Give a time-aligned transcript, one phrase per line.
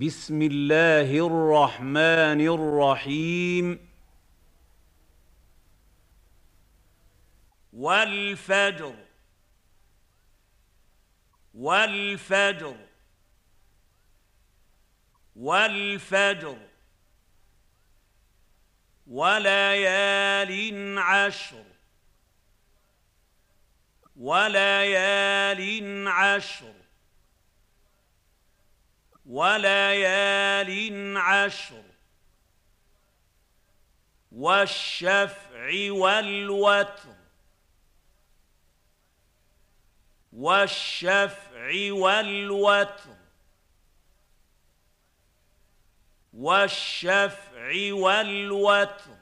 [0.00, 3.88] بسم الله الرحمن الرحيم.
[7.72, 8.94] والفجر.
[11.54, 12.76] والفجر.
[15.36, 16.58] والفجر.
[19.06, 21.64] وليال عشر.
[24.16, 26.81] وليال عشر.
[29.32, 31.82] وليال عشر
[34.32, 37.14] والشفع والوتر
[40.32, 43.16] والشفع والوتر
[46.32, 49.16] والشفع والوتر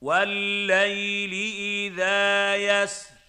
[0.00, 1.32] والليل
[1.92, 3.21] إذا يسر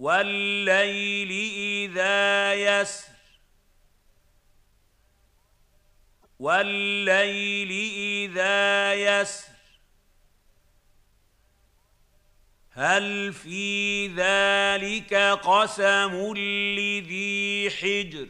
[0.00, 1.30] والليل
[1.90, 3.08] إذا يسر.
[6.38, 7.70] والليل
[8.30, 9.52] إذا يسر.
[12.70, 18.28] هل في ذلك قسم لذي حجر؟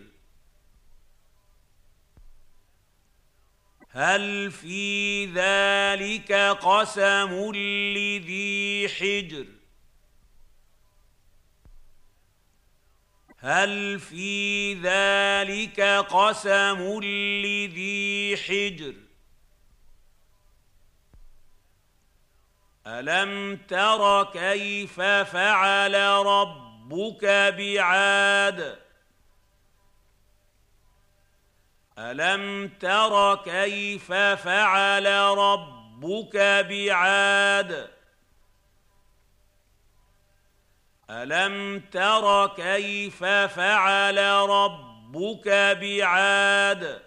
[3.90, 9.59] هل في ذلك قسم لذي حجر؟
[13.42, 18.94] هل في ذلك قسم لذي حجر؟
[22.86, 25.94] ألم تر كيف فعل
[26.26, 27.24] ربك
[27.58, 28.78] بعاد؟
[31.98, 35.06] ألم تر كيف فعل
[35.38, 36.36] ربك
[36.68, 37.99] بعاد؟
[41.10, 45.48] الم تر كيف فعل ربك
[45.80, 47.02] بعاد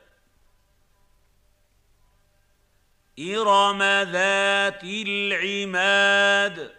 [3.19, 6.71] ارم ذات العماد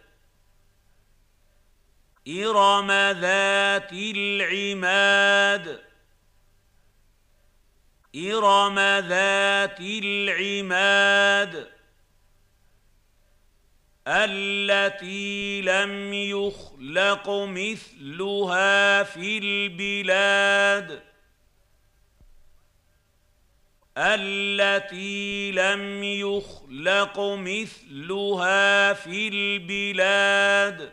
[2.29, 2.91] ارم
[3.21, 5.81] ذات العماد
[8.17, 11.74] ارم ذات العماد
[14.07, 21.03] التي لم يخلق مثلها في البلاد.
[23.99, 30.93] التي لم يخلق مثلها في البلاد.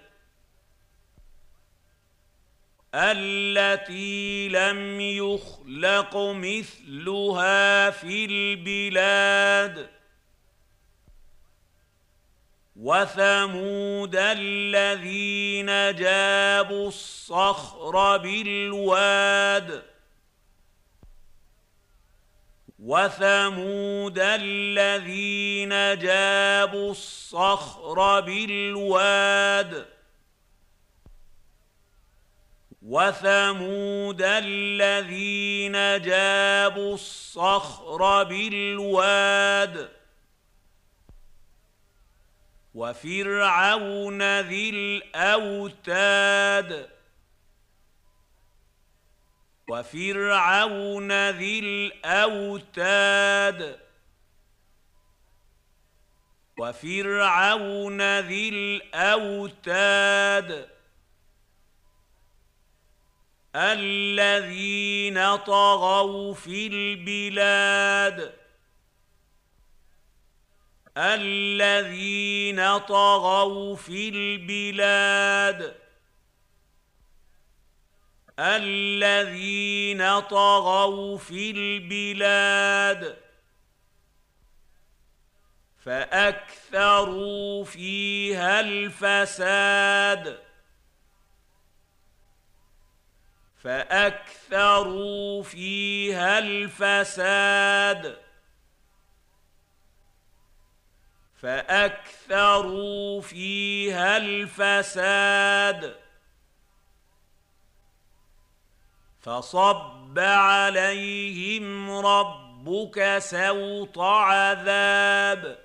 [2.96, 10.01] التي لم يخلق مثلها في البلاد.
[12.82, 15.66] وثمود الذين
[15.96, 19.84] جابوا الصخر بالواد.
[22.80, 29.88] وثمود الذين جابوا الصخر بالواد.
[32.82, 40.01] وثمود الذين جابوا الصخر بالواد.
[42.76, 46.90] وفرعون ذي الأوتاد.
[49.70, 53.80] وفرعون ذي الأوتاد.
[56.60, 60.70] وفرعون ذي الأوتاد.
[63.56, 68.41] الذين طغوا في البلاد.
[70.98, 75.76] الذين طغوا في البلاد.
[78.40, 83.18] الذين طغوا في البلاد.
[85.86, 90.40] فأكثروا فيها الفساد.
[93.64, 98.31] فأكثروا فيها الفساد.
[101.42, 105.96] فأكثروا فيها الفساد.
[109.20, 115.58] فصب عليهم ربك سوط عذاب.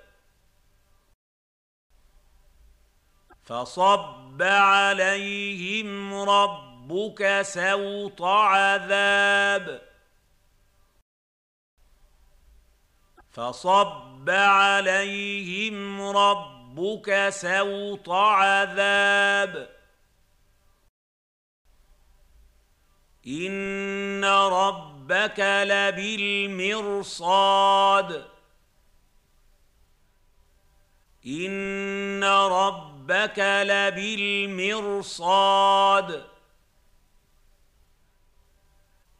[3.43, 9.86] فصب عليهم ربك سوط عذاب.
[13.37, 19.69] فصب عليهم ربك سوط عذاب.
[23.27, 28.25] إن ربك لبالمرصاد.
[31.27, 36.25] إن ربك لبالمرصاد.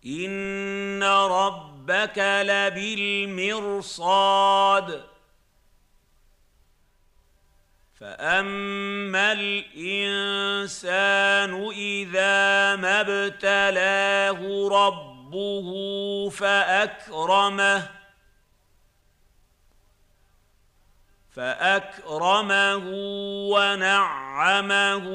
[0.06, 1.04] إن
[1.88, 3.88] ربك لبالمرصاد.
[8.00, 10.92] فأما الإنسان
[11.72, 15.70] إذا ما ابتلاه ربه
[16.30, 17.90] فأكرمه
[21.36, 22.84] فأكرمه
[23.52, 25.06] ونعمه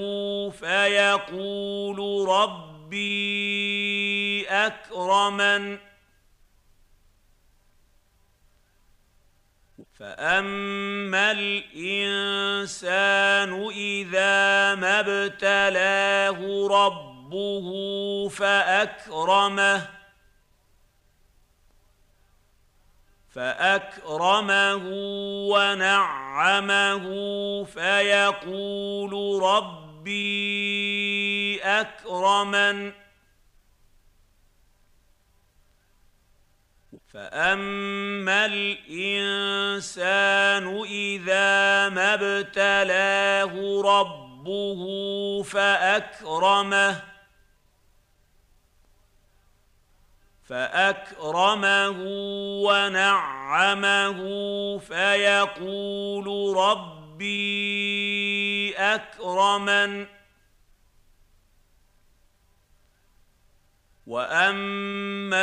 [0.51, 3.33] فيقول ربي
[4.49, 5.92] أكرمن.
[10.03, 12.91] فاما الانسان
[13.71, 16.39] اذا ما ابتلاه
[16.71, 17.69] ربه
[18.29, 19.89] فاكرمه
[23.31, 24.83] فاكرمه
[25.53, 27.05] ونعمه
[27.65, 30.83] فيقول ربي
[31.63, 33.02] اكرمن
[37.13, 40.05] فاما الانسان
[40.85, 44.83] اذا ما ابتلاه ربه
[45.43, 47.03] فاكرمه
[50.45, 51.91] فاكرمه
[52.65, 54.19] ونعمه
[54.79, 57.95] فيقول ربي
[58.79, 60.07] اكرمن
[64.07, 65.43] واما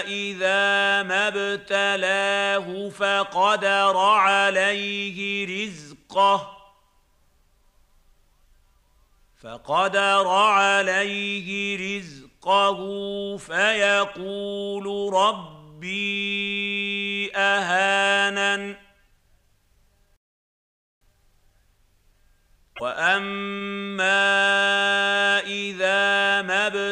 [0.00, 6.56] اذا ما ابتلاه فقدر عليه رزقه
[9.42, 16.10] فقدر عليه رزقه فيقول ربي
[17.36, 18.76] اهانن
[22.80, 24.20] واما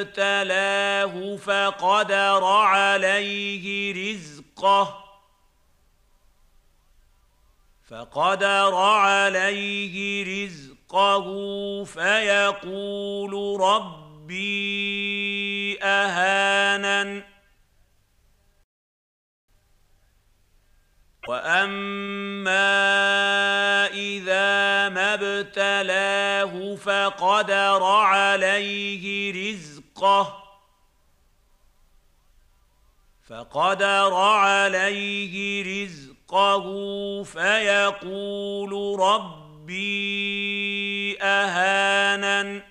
[0.01, 5.05] ابتلاه فقدر عليه رزقه
[7.91, 11.25] فقدر عليه رزقه
[11.85, 14.59] فيقول ربي
[15.83, 17.23] اهانن
[21.29, 22.57] واما
[23.87, 29.33] اذا ما ابتلاه فقدر عليه
[29.99, 30.45] رزقه
[33.29, 36.65] فقدر عليه رزقه
[37.23, 40.39] فيقول ربي
[41.23, 42.63] أهانن.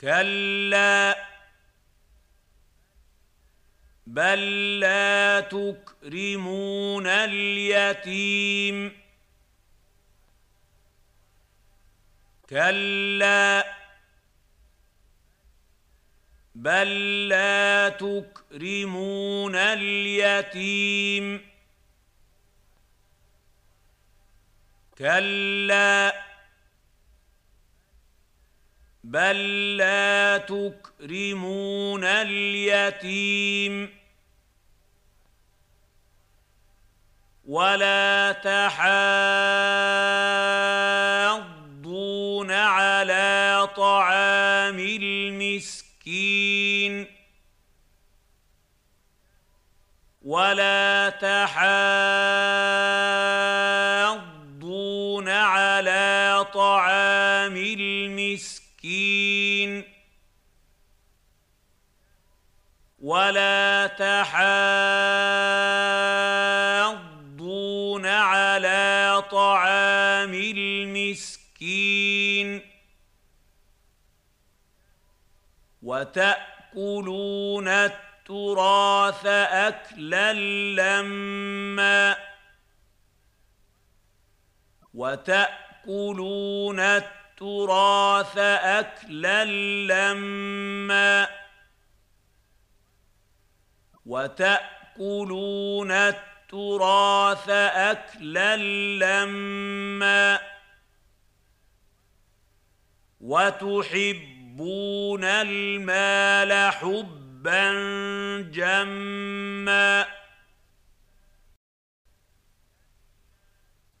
[0.00, 1.28] كلا.
[4.06, 8.97] بل لا تكرمون اليتيم.
[12.50, 13.78] كلا
[16.54, 21.48] بل لا تكرمون اليتيم
[24.98, 26.14] كلا
[29.04, 33.98] بل لا تكرمون اليتيم
[37.46, 39.88] ولا تحاضون
[50.28, 51.48] ولا تحاضون
[55.28, 58.68] على طعام المسكين.
[58.78, 59.84] مسكين
[62.98, 64.26] ولا تحاضون
[68.06, 71.68] على طعام المسكين.
[75.82, 77.68] وتأكلون
[78.28, 80.32] التراث أكلا
[80.74, 82.16] لما
[84.94, 89.44] وتأكلون التراث أكلا
[89.84, 91.28] لما
[94.06, 98.56] وتأكلون التراث أكلا
[98.96, 100.40] لما
[103.20, 104.44] وتحبون
[105.24, 107.27] المال حبا
[108.52, 110.06] جما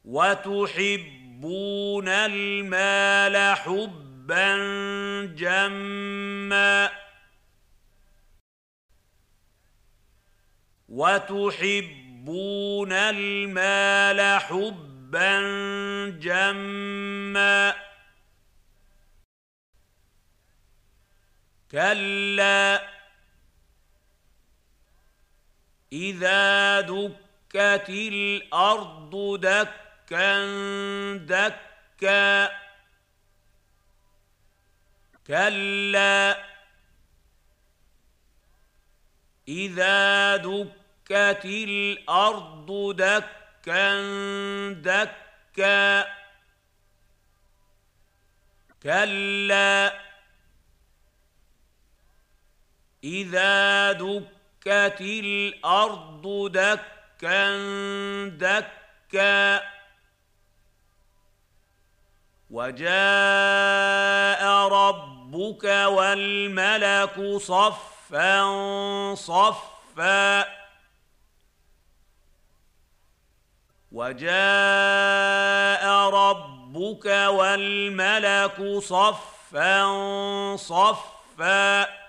[0.04, 4.56] وتحبون تحبون المال حبا حبا
[5.36, 6.90] جما
[10.88, 12.12] وتحبون
[12.92, 15.40] المال حبا
[16.20, 17.74] جما
[21.70, 22.97] كلا
[25.92, 30.46] إذا دكت الأرض دكا
[31.16, 32.50] دكا.
[35.26, 36.44] كلا.
[39.48, 44.02] إذا دكت الأرض دكا
[44.72, 46.06] دكا.
[48.82, 49.92] كلا.
[53.04, 54.37] إذا دكت
[55.00, 57.56] الأرض دكا
[58.28, 59.62] دكا
[62.50, 68.44] وجاء ربك والملك صفا
[69.14, 70.44] صفا
[73.92, 79.86] وجاء ربك والملك صفا
[80.56, 82.07] صفا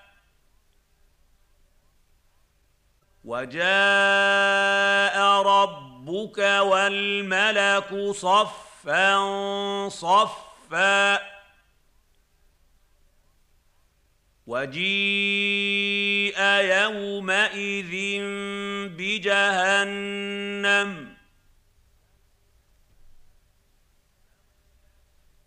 [3.29, 9.09] وجاء ربك والملك صفا
[9.89, 11.19] صفا
[14.47, 17.93] وجيء يومئذ
[18.97, 20.89] بجهنم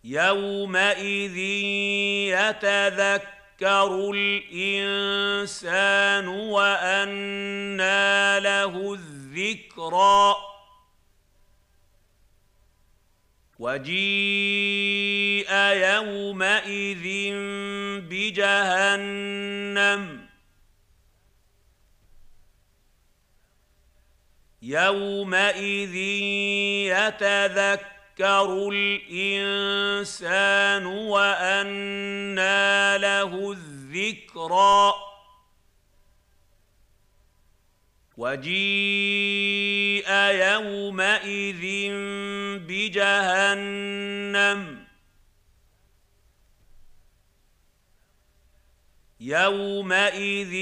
[0.03, 1.37] يومئذ
[2.31, 10.35] يتذكر يذكر الانسان وانى له الذكرى
[13.59, 17.33] وجيء يومئذ
[18.09, 19.43] بجهنم
[24.61, 25.95] يومئذ
[26.95, 34.93] يتذكر يذكر الانسان وانى له الذكرى
[38.17, 41.91] وجيء يومئذ
[42.67, 44.03] بجهنم
[49.19, 50.53] يومئذ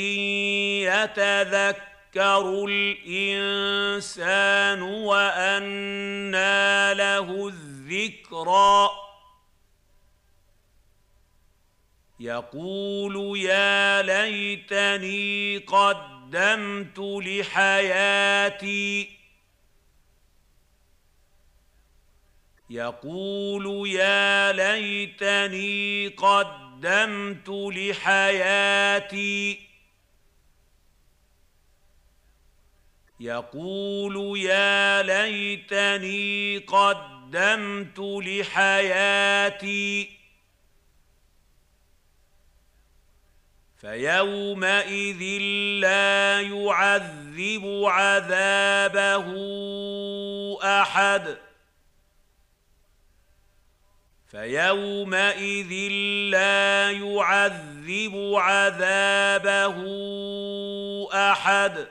[0.87, 8.89] يتذكر يذكر الإنسان وأنى له الذكرى
[12.19, 19.09] يقول يا ليتني قدمت لحياتي.
[22.69, 29.70] يقول يا ليتني قدمت لحياتي.
[33.21, 40.09] يقول يا ليتني قدمت لحياتي
[43.77, 45.21] فيومئذ
[45.81, 49.27] لا يعذب عذابه
[50.63, 51.37] أحد
[54.27, 55.91] فيومئذ
[56.31, 59.77] لا يعذب عذابه
[61.13, 61.87] أحد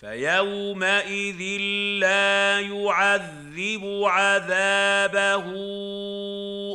[0.00, 1.60] فيومئذ
[2.00, 5.46] لا يعذب عذابه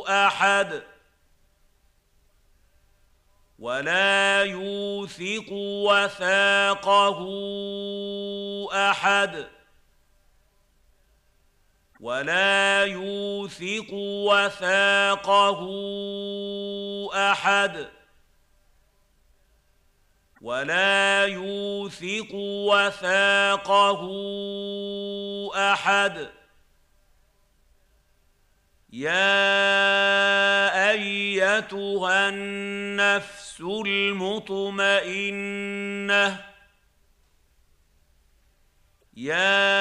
[0.08, 0.82] أحد
[3.58, 7.20] ولا يوثق وثاقه
[8.90, 9.46] أحد
[12.00, 15.60] ولا يوثق وثاقه
[17.30, 17.86] أحد
[20.46, 24.02] ولا يوثق وثاقه
[25.72, 26.28] أحد.
[28.92, 29.30] يا
[30.90, 34.96] أيتها النفس المطمئنة
[39.16, 39.74] يا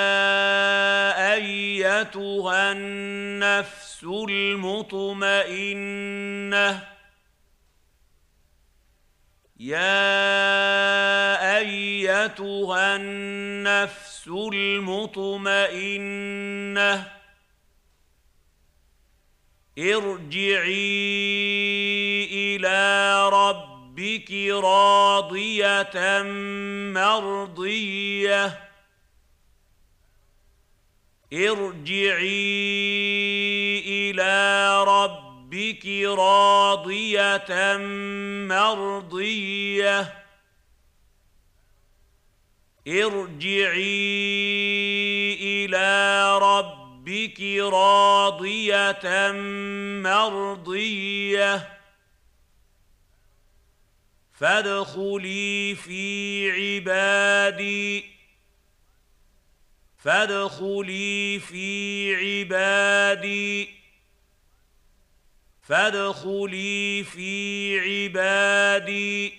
[1.33, 5.35] أيتها النفس المطمئنة
[9.59, 9.97] يا
[11.57, 15.65] ايتها النفس المطمئنه
[19.77, 20.75] ارجعي
[22.31, 26.23] إلى ربك راضيه
[26.93, 28.65] مرضيه
[31.33, 32.65] ارجعي
[33.87, 34.64] إلى
[35.55, 35.85] ربك
[36.19, 37.77] راضية
[38.47, 40.23] مرضية.
[42.87, 43.75] ارجعي
[45.41, 49.31] إلى ربك راضية
[50.03, 51.79] مرضية.
[54.33, 58.05] فادخلي في عبادي.
[59.97, 63.84] فادخلي في عبادي.
[65.65, 69.33] فادخلي في عبادي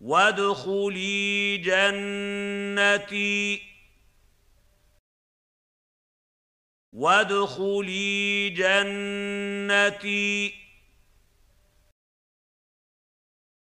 [0.00, 3.34] وادخلي جنتي
[6.92, 10.24] وادخلي جنتي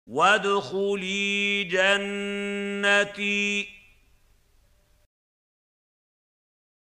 [0.06, 3.36] وادخلي جنتي